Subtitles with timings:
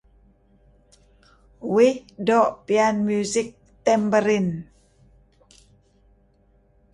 [1.75, 1.93] Uih
[2.27, 3.47] doo' piyan music
[3.85, 4.53] tambourine.